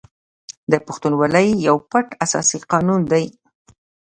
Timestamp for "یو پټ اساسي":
1.67-2.59